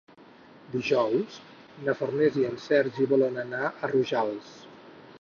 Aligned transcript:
Dijous 0.75 1.35
na 1.89 1.95
Farners 2.01 2.41
i 2.41 2.49
en 2.49 2.59
Sergi 2.67 3.09
volen 3.15 3.41
anar 3.47 3.65
a 3.71 3.95
Rojals. 3.97 4.53